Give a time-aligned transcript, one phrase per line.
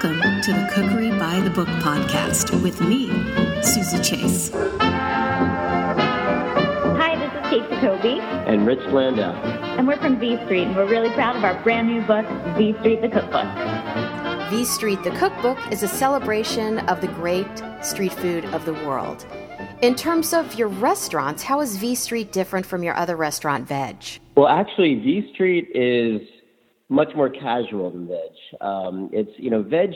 [0.00, 3.08] Welcome to the Cookery by the Book podcast with me,
[3.64, 4.48] Susie Chase.
[6.94, 8.20] Hi, this is Kate Jacoby.
[8.20, 9.32] And Rich Landau.
[9.76, 12.24] And we're from V Street, and we're really proud of our brand new book,
[12.56, 13.48] V Street the Cookbook.
[14.50, 17.48] V Street the Cookbook is a celebration of the great
[17.82, 19.26] street food of the world.
[19.82, 24.20] In terms of your restaurants, how is V Street different from your other restaurant, Vedge?
[24.36, 26.20] Well, actually, V Street is
[26.88, 28.60] much more casual than Vedge.
[28.60, 29.94] Um, it's you know, Vedge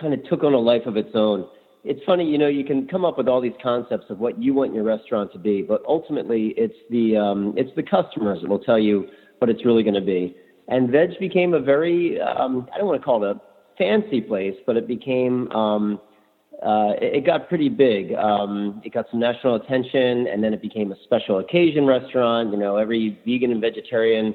[0.00, 1.46] kind of took on a life of its own.
[1.82, 4.52] It's funny, you know, you can come up with all these concepts of what you
[4.52, 8.58] want your restaurant to be, but ultimately, it's the um, it's the customers that will
[8.58, 10.36] tell you what it's really going to be.
[10.68, 13.40] And Vedge became a very um, I don't want to call it a
[13.78, 16.00] fancy place, but it became um,
[16.62, 18.12] uh, it, got pretty big.
[18.12, 22.52] Um, it got some national attention, and then it became a special occasion restaurant.
[22.52, 24.34] You know, every vegan and vegetarian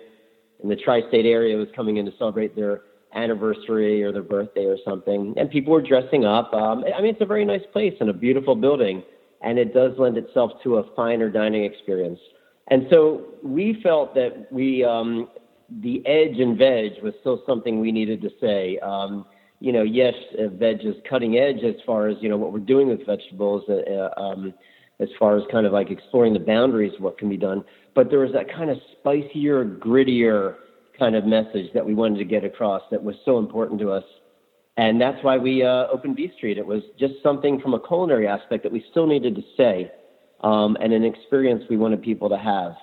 [0.65, 2.81] in the tri-state area was coming in to celebrate their
[3.13, 6.51] anniversary or their birthday or something, and people were dressing up.
[6.55, 9.03] Um, I mean, it's a very nice place and a beautiful building,
[9.43, 12.19] and it does lend itself to a finer dining experience.
[12.69, 15.29] And so we felt that we, um,
[15.83, 18.79] the edge and Vedge was still something we needed to say.
[18.79, 19.23] Um,
[19.59, 22.87] you know, yes, Vedge is cutting edge as far as you know what we're doing
[22.87, 23.63] with vegetables.
[23.69, 24.51] Uh, uh um,
[24.99, 27.63] as far as kind of like exploring the boundaries of what can be done.
[27.93, 30.55] But there was that kind of spicier, grittier
[30.97, 34.03] kind of message that we wanted to get across that was so important to us.
[34.77, 36.57] And that's why we uh, opened V Street.
[36.57, 39.91] It was just something from a culinary aspect that we still needed to say
[40.41, 42.73] um, and an experience we wanted people to have.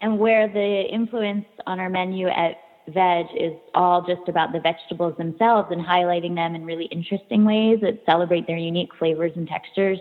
[0.00, 2.56] And where the influence on our menu at
[2.88, 7.78] Vedge is all just about the vegetables themselves and highlighting them in really interesting ways
[7.82, 9.98] that celebrate their unique flavors and textures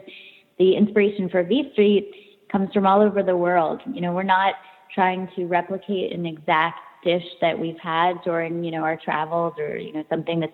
[0.60, 2.12] the inspiration for V Street
[2.52, 3.82] comes from all over the world.
[3.92, 4.56] You know, we're not
[4.94, 9.78] trying to replicate an exact dish that we've had during, you know, our travels or,
[9.78, 10.54] you know, something that's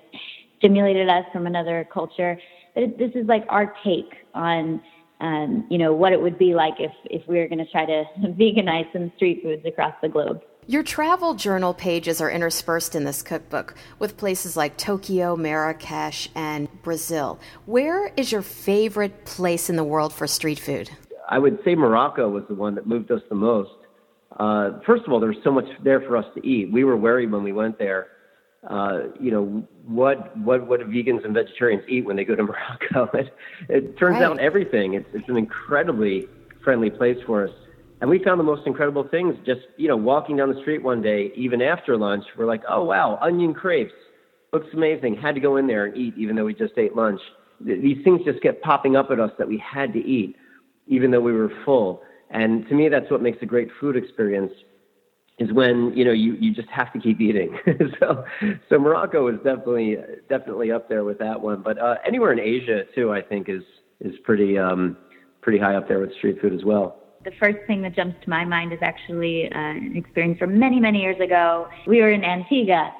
[0.57, 2.37] stimulated us from another culture.
[2.75, 4.81] But this is like our take on,
[5.21, 7.85] um, you know, what it would be like if, if we were going to try
[7.85, 10.41] to veganize some street foods across the globe.
[10.65, 16.69] Your travel journal pages are interspersed in this cookbook with places like Tokyo, Marrakesh, and
[16.83, 17.37] Brazil.
[17.65, 20.89] Where is your favorite place in the world for street food?
[21.29, 23.71] I would say Morocco was the one that moved us the most.
[24.39, 26.71] Uh, first of all, there's so much there for us to eat.
[26.71, 28.07] We were worried when we went there.
[28.67, 32.43] Uh, you know what what what do vegans and vegetarians eat when they go to
[32.93, 33.17] Morocco?
[33.17, 33.33] It,
[33.67, 34.23] it turns right.
[34.23, 34.93] out everything.
[34.93, 36.29] It's it's an incredibly
[36.63, 37.53] friendly place for us.
[38.01, 41.01] And we found the most incredible things just, you know, walking down the street one
[41.01, 43.93] day, even after lunch, we're like, oh, wow, onion crepes.
[44.51, 45.15] Looks amazing.
[45.15, 47.21] Had to go in there and eat, even though we just ate lunch.
[47.61, 50.35] These things just kept popping up at us that we had to eat,
[50.87, 52.01] even though we were full.
[52.29, 54.51] And to me, that's what makes a great food experience
[55.39, 57.57] is when you know you, you just have to keep eating.
[57.99, 58.23] so
[58.69, 59.97] so Morocco is definitely
[60.29, 61.63] definitely up there with that one.
[61.63, 63.63] But uh, anywhere in Asia too, I think is
[64.01, 64.97] is pretty um,
[65.41, 68.29] pretty high up there with street food as well the first thing that jumps to
[68.29, 71.67] my mind is actually uh, an experience from many, many years ago.
[71.87, 72.93] We were in Antigua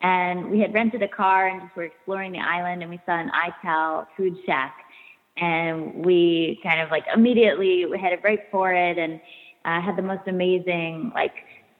[0.00, 3.18] and we had rented a car and just were exploring the island and we saw
[3.18, 4.76] an ital food shack.
[5.36, 9.20] And we kind of like immediately headed right for it and
[9.64, 11.32] uh, had the most amazing like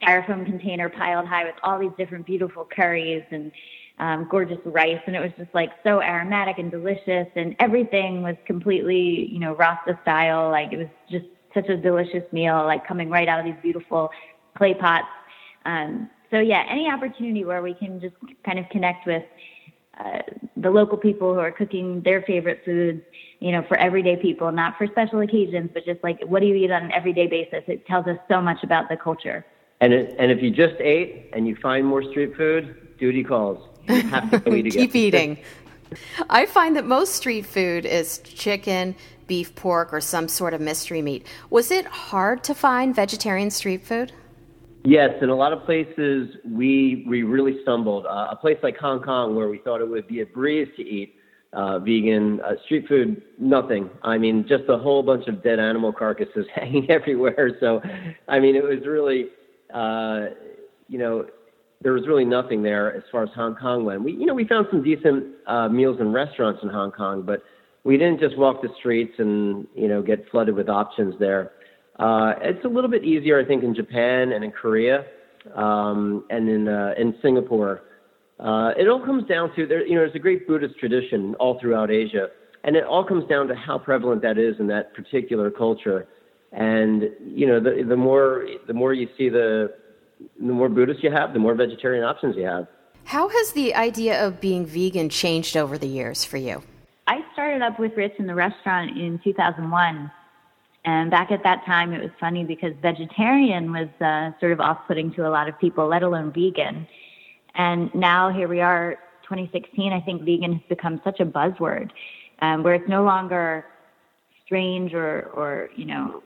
[0.02, 3.52] styrofoam container piled high with all these different beautiful curries and
[3.98, 5.00] um, gorgeous rice.
[5.06, 9.54] And it was just like so aromatic and delicious and everything was completely you know
[9.54, 10.50] rasta style.
[10.50, 14.10] Like it was just such a delicious meal, like coming right out of these beautiful
[14.56, 15.06] clay pots.
[15.64, 19.22] Um, so yeah, any opportunity where we can just kind of connect with
[19.98, 20.18] uh,
[20.56, 23.00] the local people who are cooking their favorite foods,
[23.38, 26.54] you know, for everyday people, not for special occasions, but just like what do you
[26.54, 27.62] eat on an everyday basis?
[27.68, 29.46] It tells us so much about the culture.
[29.80, 33.68] And it, and if you just ate and you find more street food, duty calls.
[33.88, 34.86] You have to go eat again.
[34.86, 35.38] Keep eating.
[36.30, 38.96] I find that most street food is chicken,
[39.26, 41.26] beef, pork, or some sort of mystery meat.
[41.50, 44.12] Was it hard to find vegetarian street food?
[44.84, 48.04] Yes, in a lot of places we we really stumbled.
[48.06, 50.82] Uh, a place like Hong Kong, where we thought it would be a breeze to
[50.82, 51.14] eat
[51.54, 53.88] uh, vegan uh, street food, nothing.
[54.02, 57.56] I mean, just a whole bunch of dead animal carcasses hanging everywhere.
[57.60, 57.80] So,
[58.28, 59.26] I mean, it was really,
[59.72, 60.34] uh,
[60.88, 61.26] you know,
[61.80, 64.02] there was really nothing there as far as Hong Kong went.
[64.02, 67.42] We, you know, we found some decent uh, meals in restaurants in Hong Kong, but
[67.84, 71.52] we didn't just walk the streets and you know get flooded with options there.
[71.98, 75.04] Uh, it's a little bit easier, I think, in Japan and in Korea
[75.54, 77.82] um, and in uh, in Singapore.
[78.40, 79.86] Uh, it all comes down to there.
[79.86, 82.28] You know, there's a great Buddhist tradition all throughout Asia,
[82.64, 86.08] and it all comes down to how prevalent that is in that particular culture.
[86.52, 89.74] And you know, the the more the more you see the
[90.40, 92.66] the more Buddhists you have, the more vegetarian options you have.
[93.04, 96.62] How has the idea of being vegan changed over the years for you?
[97.06, 100.10] I started up with Rich in the restaurant in 2001.
[100.86, 104.80] And back at that time, it was funny because vegetarian was uh, sort of off
[104.86, 106.86] putting to a lot of people, let alone vegan.
[107.54, 111.90] And now here we are, 2016, I think vegan has become such a buzzword
[112.40, 113.64] um, where it's no longer
[114.44, 116.22] strange or, or, you know,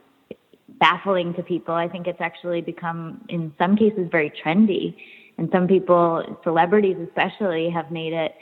[0.80, 1.74] baffling to people.
[1.74, 4.96] I think it's actually become, in some cases, very trendy.
[5.38, 8.34] And some people, celebrities especially, have made it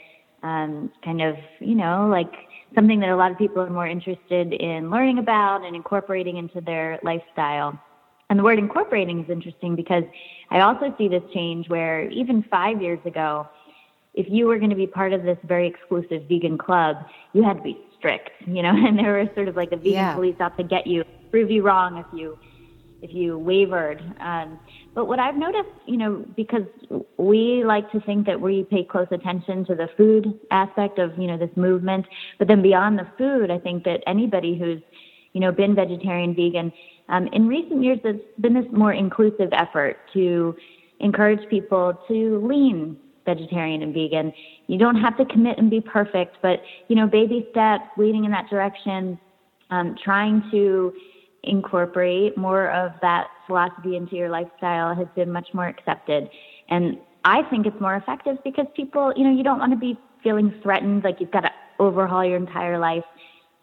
[0.47, 2.31] um, kind of, you know, like
[2.73, 6.61] something that a lot of people are more interested in learning about and incorporating into
[6.61, 7.79] their lifestyle.
[8.29, 10.03] And the word incorporating is interesting because
[10.49, 13.47] I also see this change where even five years ago,
[14.13, 16.97] if you were going to be part of this very exclusive vegan club,
[17.33, 19.93] you had to be strict, you know, and there was sort of like a vegan
[19.93, 20.15] yeah.
[20.15, 22.37] police out to get you, prove you wrong if you
[23.01, 24.01] if you wavered.
[24.19, 24.59] Um,
[24.95, 26.63] but what I've noticed, you know, because
[27.17, 31.27] we like to think that we pay close attention to the food aspect of, you
[31.27, 32.05] know, this movement,
[32.39, 34.81] but then beyond the food, I think that anybody who's,
[35.33, 36.71] you know, been vegetarian, vegan,
[37.09, 40.55] um, in recent years, there's been this more inclusive effort to
[40.99, 44.33] encourage people to lean vegetarian and vegan.
[44.67, 48.31] You don't have to commit and be perfect, but, you know, baby steps, leading in
[48.31, 49.19] that direction,
[49.69, 50.93] um, trying to,
[51.43, 56.29] incorporate more of that philosophy into your lifestyle has been much more accepted.
[56.69, 59.97] And I think it's more effective because people, you know, you don't want to be
[60.23, 63.03] feeling threatened, like you've got to overhaul your entire life.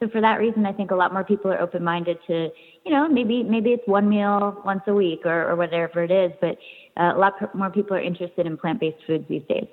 [0.00, 2.48] So for that reason, I think a lot more people are open-minded to,
[2.84, 6.32] you know, maybe maybe it's one meal once a week or, or whatever it is,
[6.40, 6.58] but
[6.96, 9.66] uh, a lot more people are interested in plant-based foods these days.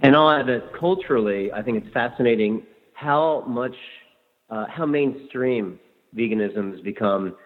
[0.00, 2.64] And I'll add that culturally, I think it's fascinating
[2.94, 3.74] how much,
[4.50, 5.78] uh, how mainstream
[6.16, 7.36] veganism has become.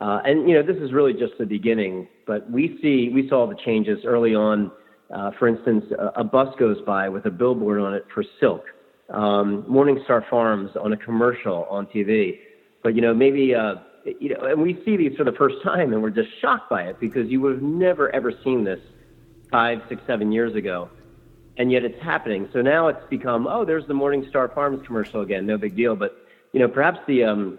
[0.00, 2.08] Uh, and you know, this is really just the beginning.
[2.26, 4.70] But we see we saw the changes early on.
[5.14, 8.64] Uh, for instance, a, a, bus goes by with a billboard on it for Silk.
[9.10, 12.38] Um, Morningstar Farms on a commercial on TV.
[12.82, 13.74] But you know, maybe uh,
[14.04, 16.82] you know, and we see these for the first time, and we're just shocked by
[16.84, 18.80] it because you would have never ever seen this
[19.50, 20.90] five, six, seven years ago,
[21.58, 22.48] and yet it's happening.
[22.52, 25.96] So now it's become, oh, there's the Morningstar Farms commercial again, no big deal.
[25.96, 26.16] But
[26.52, 27.58] you know, perhaps the um,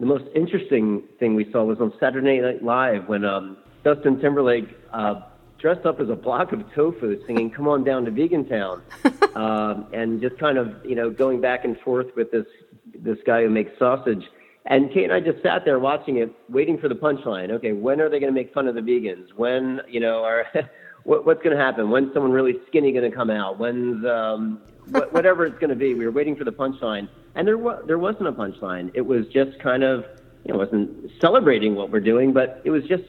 [0.00, 4.68] the most interesting thing we saw was on Saturday Night Live when um, Justin Timberlake
[4.92, 5.20] uh,
[5.58, 8.82] dressed up as a block of tofu, singing "Come on down to Vegan Town,"
[9.34, 12.46] um, and just kind of you know going back and forth with this
[12.94, 14.24] this guy who makes sausage.
[14.66, 17.50] And Kate and I just sat there watching it, waiting for the punchline.
[17.50, 19.26] Okay, when are they going to make fun of the vegans?
[19.36, 20.46] When you know are
[21.04, 21.90] what, what's going to happen?
[21.90, 23.58] When's someone really skinny going to come out?
[23.58, 25.92] When's um, whatever it's going to be?
[25.92, 28.90] We were waiting for the punchline and there was there wasn't a punchline.
[28.94, 30.04] It was just kind of
[30.44, 33.04] you know wasn't celebrating what we're doing, but it was just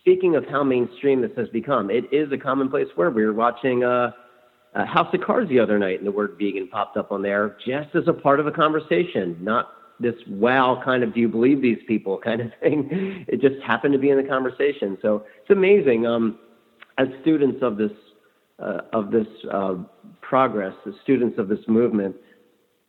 [0.00, 1.90] speaking of how mainstream this has become.
[1.90, 3.14] It is a commonplace word.
[3.14, 4.12] We were watching uh,
[4.74, 7.56] uh, House of Cards the other night, and the word vegan popped up on there
[7.66, 11.60] just as a part of a conversation, not this wow kind of do you believe
[11.60, 13.24] these people kind of thing.
[13.28, 14.96] It just happened to be in the conversation.
[15.02, 16.06] So it's amazing.
[16.06, 16.38] Um,
[16.98, 17.92] as students of this
[18.58, 19.74] uh, of this uh,
[20.20, 22.16] progress, as students of this movement,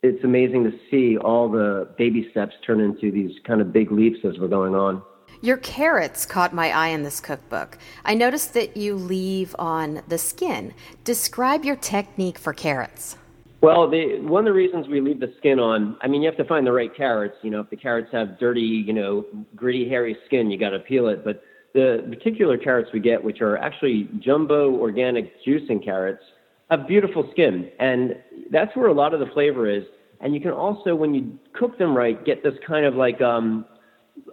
[0.02, 4.18] it's amazing to see all the baby steps turn into these kind of big leaps
[4.24, 5.02] as we're going on.
[5.42, 7.78] Your carrots caught my eye in this cookbook.
[8.04, 10.74] I noticed that you leave on the skin.
[11.04, 13.16] Describe your technique for carrots.
[13.62, 16.38] Well, the, one of the reasons we leave the skin on, I mean, you have
[16.38, 17.36] to find the right carrots.
[17.42, 20.78] You know, if the carrots have dirty, you know, gritty, hairy skin, you got to
[20.78, 21.24] peel it.
[21.24, 21.42] But
[21.74, 26.24] the particular carrots we get, which are actually jumbo organic juicing carrots,
[26.70, 27.70] have beautiful skin.
[27.78, 28.16] And
[28.50, 29.84] that's where a lot of the flavor is.
[30.20, 33.64] And you can also, when you cook them right, get this kind of like um,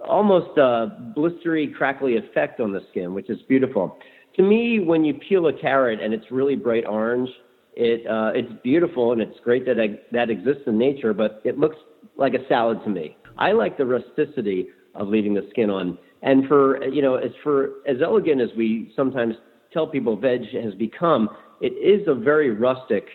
[0.08, 3.98] almost a blistery, crackly effect on the skin, which is beautiful.
[4.36, 7.30] To me, when you peel a carrot and it's really bright orange,
[7.76, 11.58] it uh, it's beautiful and it's great that I, that exists in nature, but it
[11.60, 11.78] looks
[12.18, 13.16] like a salad to me.
[13.38, 15.98] I like the rusticity of leaving the skin on.
[16.24, 19.36] And for you know, as for as elegant as we sometimes
[19.72, 21.30] tell people Vedge has become,
[21.62, 23.06] it is a very rustic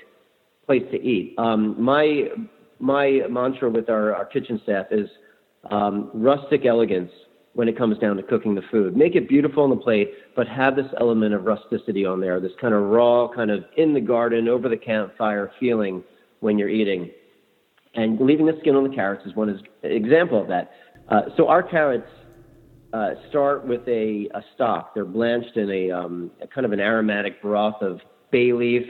[0.67, 1.35] place to eat.
[1.38, 2.29] Um, my
[2.83, 5.09] my mantra with our, our kitchen staff is
[5.71, 7.12] um, rustic elegance
[7.55, 8.97] when it comes down to cooking the food.
[8.97, 12.53] Make it beautiful on the plate, but have this element of rusticity on there, this
[12.61, 16.03] kind of raw, kind of in the garden, over the campfire feeling
[16.41, 17.09] when you're eating.
[17.95, 20.73] And leaving the skin on the carrots is one example of that.
[21.09, 22.09] Uh, so our carrots
[22.93, 24.93] uh, start with a, a stock.
[24.95, 28.01] They're blanched in a, um, a kind of an aromatic broth of
[28.33, 28.87] bay leaf,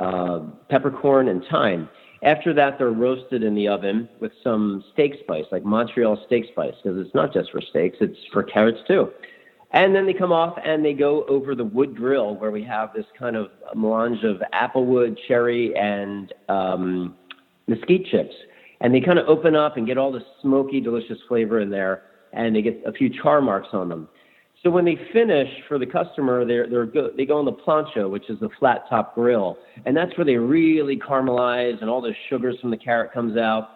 [0.00, 0.40] uh,
[0.70, 1.90] peppercorn, and thyme.
[2.22, 6.74] After that, they're roasted in the oven with some steak spice, like Montreal steak spice,
[6.82, 9.10] because it's not just for steaks, it's for carrots too.
[9.72, 12.92] And then they come off and they go over the wood grill where we have
[12.94, 17.16] this kind of melange of applewood, cherry, and um,
[17.66, 18.34] mesquite chips.
[18.82, 22.02] And they kind of open up and get all the smoky, delicious flavor in there,
[22.32, 24.08] and they get a few char marks on them.
[24.62, 28.08] So when they finish for the customer, they're, they're go, they go on the plancha,
[28.08, 32.14] which is the flat top grill, and that's where they really caramelize, and all the
[32.28, 33.70] sugars from the carrot comes out,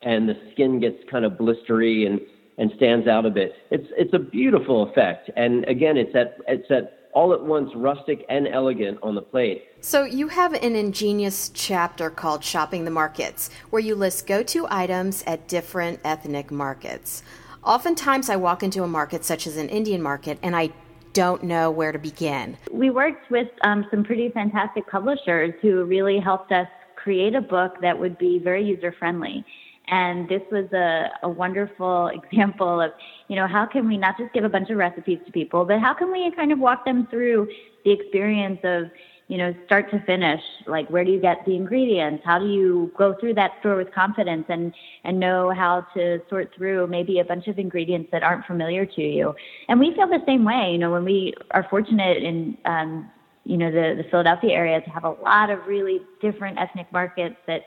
[0.00, 2.20] and the skin gets kind of blistery and
[2.56, 3.52] and stands out a bit.
[3.70, 8.24] It's it's a beautiful effect, and again, it's at it's at all at once rustic
[8.28, 9.64] and elegant on the plate.
[9.80, 15.22] So you have an ingenious chapter called Shopping the Markets, where you list go-to items
[15.26, 17.22] at different ethnic markets.
[17.64, 20.70] Oftentimes, I walk into a market such as an Indian market, and I
[21.14, 22.58] don't know where to begin.
[22.70, 27.80] We worked with um, some pretty fantastic publishers who really helped us create a book
[27.80, 29.44] that would be very user friendly.
[29.86, 32.90] And this was a, a wonderful example of,
[33.28, 35.80] you know, how can we not just give a bunch of recipes to people, but
[35.80, 37.48] how can we kind of walk them through
[37.84, 38.90] the experience of,
[39.28, 40.40] you know, start to finish?
[40.66, 42.22] Like, where do you get the ingredients?
[42.24, 44.72] How do you go through that store with confidence and,
[45.04, 49.02] and know how to sort through maybe a bunch of ingredients that aren't familiar to
[49.02, 49.34] you?
[49.68, 53.10] And we feel the same way, you know, when we are fortunate in, um,
[53.44, 57.36] you know, the, the Philadelphia area to have a lot of really different ethnic markets
[57.46, 57.62] that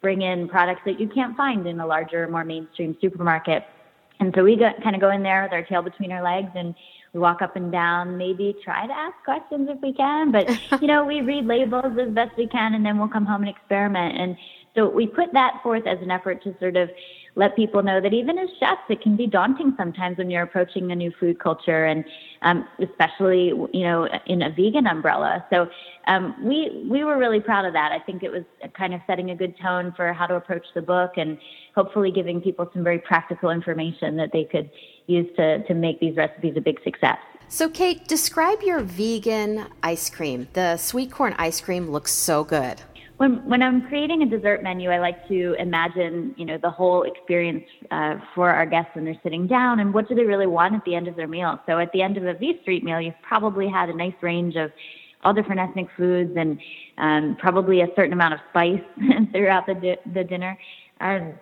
[0.00, 3.64] bring in products that you can't find in a larger, more mainstream supermarket.
[4.20, 6.50] And so we got, kind of go in there with our tail between our legs
[6.54, 6.74] and
[7.12, 10.48] we walk up and down, maybe try to ask questions if we can, but
[10.80, 13.50] you know, we read labels as best we can and then we'll come home and
[13.50, 14.18] experiment.
[14.18, 14.36] And
[14.74, 16.90] so we put that forth as an effort to sort of
[17.36, 20.90] let people know that even as chefs, it can be daunting sometimes when you're approaching
[20.90, 22.04] a new food culture, and
[22.42, 25.44] um, especially you know in a vegan umbrella.
[25.50, 25.68] So
[26.06, 27.92] um, we we were really proud of that.
[27.92, 28.44] I think it was
[28.76, 31.38] kind of setting a good tone for how to approach the book, and
[31.74, 34.70] hopefully giving people some very practical information that they could
[35.06, 37.18] use to to make these recipes a big success.
[37.52, 40.46] So, Kate, describe your vegan ice cream.
[40.52, 42.80] The sweet corn ice cream looks so good
[43.20, 47.02] when when I'm creating a dessert menu, I like to imagine, you know, the whole
[47.02, 50.74] experience uh, for our guests when they're sitting down, and what do they really want
[50.74, 51.60] at the end of their meal.
[51.66, 54.56] So at the end of a V Street meal, you've probably had a nice range
[54.56, 54.72] of
[55.22, 56.58] all different ethnic foods and
[56.96, 58.80] um, probably a certain amount of spice
[59.32, 60.58] throughout the di- the dinner.
[61.02, 61.34] Um,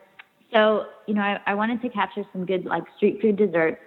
[0.52, 3.80] so you know, I, I wanted to capture some good like street food desserts.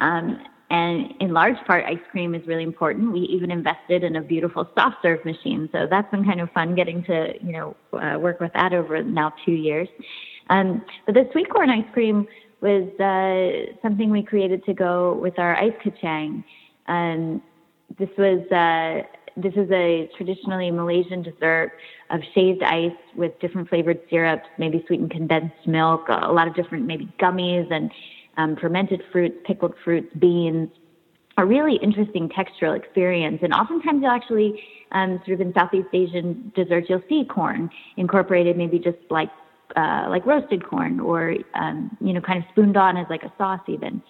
[0.00, 0.40] Um,
[0.74, 3.12] and in large part, ice cream is really important.
[3.12, 5.68] We even invested in a beautiful soft serve machine.
[5.70, 9.00] So that's been kind of fun getting to, you know, uh, work with that over
[9.04, 9.88] now two years.
[10.50, 12.26] Um, but the sweet corn ice cream
[12.60, 16.42] was uh, something we created to go with our ice kacang.
[16.88, 17.40] Um,
[17.96, 21.72] this was uh, this is a traditionally Malaysian dessert
[22.10, 26.84] of shaved ice with different flavored syrups, maybe sweetened condensed milk, a lot of different
[26.84, 27.92] maybe gummies and
[28.36, 30.68] um, fermented fruits, pickled fruits, beans,
[31.36, 33.40] a really interesting textural experience.
[33.42, 34.62] And oftentimes you'll actually,
[34.92, 39.30] um, sort of in Southeast Asian desserts, you'll see corn incorporated, maybe just like
[39.76, 43.32] uh, like roasted corn, or um, you know, kind of spooned on as like a
[43.36, 44.02] sauce even.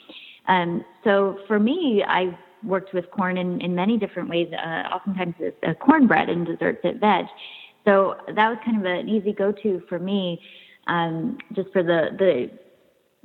[0.48, 4.52] Um, so for me, I worked with corn in, in many different ways.
[4.52, 7.28] Uh, oftentimes, it's uh, cornbread and desserts at Vedge.
[7.84, 10.40] So that was kind of an easy go-to for me,
[10.86, 12.50] um, just for the the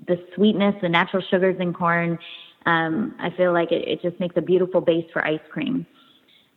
[0.07, 2.19] the sweetness, the natural sugars in corn.
[2.65, 5.85] Um, I feel like it, it, just makes a beautiful base for ice cream.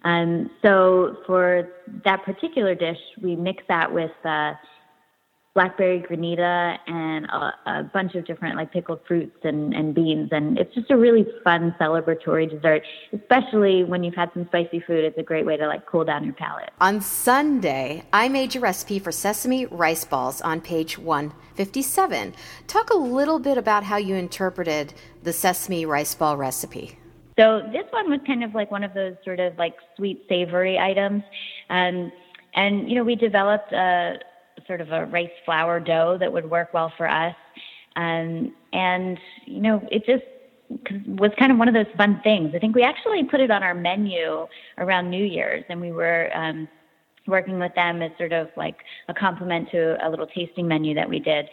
[0.05, 1.69] Um, so for
[2.05, 4.55] that particular dish, we mix that with uh,
[5.55, 10.31] blackberry granita and a, a, bunch of different like pickled fruits and, and beans.
[10.33, 12.83] And it's just a really fun celebratory dessert,
[13.13, 15.05] especially when you've had some spicy food.
[15.05, 16.71] It's a great way to like cool down your palate.
[16.81, 22.35] On Sunday, I made your recipe for sesame rice balls on page 157.
[22.67, 26.99] Talk a little bit about how you interpreted the sesame rice ball recipe.
[27.39, 30.79] So this one was kind of like one of those sort of like sweet savory
[30.79, 31.23] items.
[31.69, 32.13] Um,
[32.55, 34.19] and, you know, we developed a,
[34.66, 37.35] sort of a rice flour dough that would work well for us.
[37.97, 40.25] Um, and, you know, it just
[41.07, 42.52] was kind of one of those fun things.
[42.54, 44.47] I think we actually put it on our menu
[44.78, 46.69] around New Year's, and we were um,
[47.26, 48.76] working with them as sort of like
[49.09, 51.49] a complement to a little tasting menu that we did.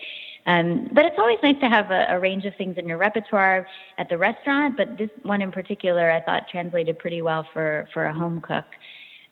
[0.46, 3.68] Um, but it's always nice to have a, a range of things in your repertoire
[3.98, 4.78] at the restaurant.
[4.78, 8.66] But this one in particular, I thought translated pretty well for for a home cook.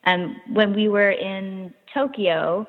[0.06, 2.68] Um, when we were in Tokyo,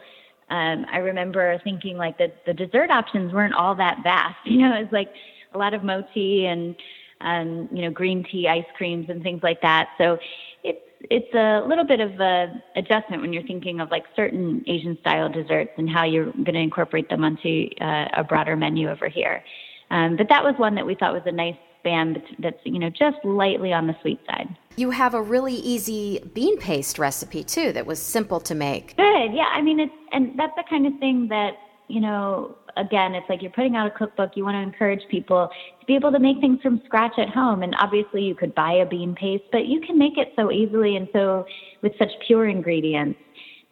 [0.51, 4.37] um, I remember thinking like the the dessert options weren't all that vast.
[4.45, 5.13] You know, it was like
[5.55, 6.75] a lot of mochi and
[7.21, 9.91] um, you know green tea ice creams and things like that.
[9.99, 10.19] So
[10.65, 14.97] it's it's a little bit of a adjustment when you're thinking of like certain Asian
[15.01, 19.09] style desserts and how you're going to incorporate them onto uh, a broader menu over
[19.09, 19.45] here.
[19.91, 22.91] Um, but that was one that we thought was a nice spam that's you know
[22.91, 24.49] just lightly on the sweet side.
[24.77, 28.97] You have a really easy bean paste recipe too that was simple to make.
[28.97, 29.33] Good.
[29.35, 31.55] Yeah, I mean it's and that's the kind of thing that,
[31.89, 35.51] you know, again, it's like you're putting out a cookbook, you want to encourage people
[35.81, 38.73] to be able to make things from scratch at home and obviously you could buy
[38.73, 41.45] a bean paste, but you can make it so easily and so
[41.83, 43.19] with such pure ingredients.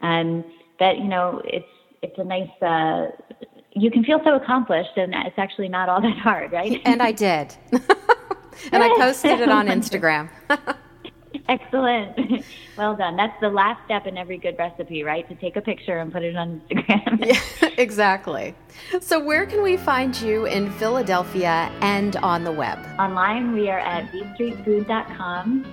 [0.03, 0.45] Um
[0.79, 1.65] that, you know, it's
[2.03, 3.11] it's a nice uh
[3.77, 6.81] you can feel so accomplished and it's actually not all that hard, right?
[6.85, 7.55] And I did.
[8.73, 10.29] and I posted it on Instagram.
[11.49, 12.45] Excellent.
[12.77, 13.17] Well done.
[13.17, 15.29] That's the last step in every good recipe, right?
[15.29, 17.27] To take a picture and put it on Instagram.
[17.63, 18.55] yeah, exactly.
[19.01, 22.79] So, where can we find you in Philadelphia and on the web?
[22.99, 25.73] Online, we are at vstreetfood.com.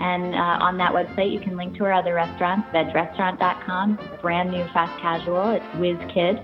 [0.00, 4.64] And uh, on that website, you can link to our other restaurants, vedgerestaurant.com, brand new
[4.72, 6.40] fast casual, it's Wiz Kid.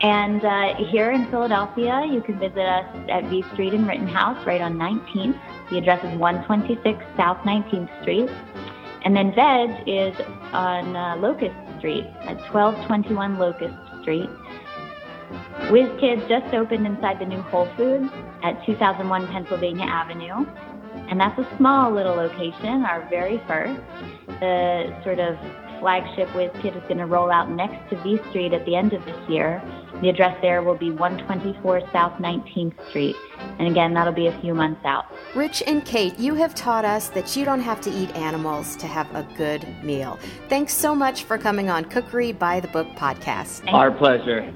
[0.00, 4.60] And uh, here in Philadelphia, you can visit us at V Street in Rittenhouse, right
[4.60, 5.38] on 19th.
[5.70, 8.30] The address is 126 South 19th Street.
[9.04, 10.14] And then Vedge is
[10.52, 14.30] on uh, Locust Street at 1221 Locust Street.
[15.70, 18.10] Wiz Kids just opened inside the new Whole Foods
[18.42, 20.46] at 2001 Pennsylvania Avenue.
[21.10, 23.80] And that's a small little location, our very first.
[24.40, 25.36] The sort of
[25.80, 28.92] flagship Wiz Kid is going to roll out next to V Street at the end
[28.92, 29.62] of this year.
[30.00, 33.16] The address there will be 124 South 19th Street.
[33.58, 35.06] And again, that'll be a few months out.
[35.34, 38.86] Rich and Kate, you have taught us that you don't have to eat animals to
[38.86, 40.18] have a good meal.
[40.48, 43.72] Thanks so much for coming on Cookery by the Book podcast.
[43.72, 44.52] Our pleasure.